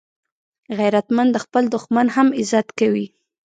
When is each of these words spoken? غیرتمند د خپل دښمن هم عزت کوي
غیرتمند 0.77 1.29
د 1.33 1.37
خپل 1.45 1.63
دښمن 1.73 2.07
هم 2.15 2.27
عزت 2.39 2.67
کوي 2.79 3.05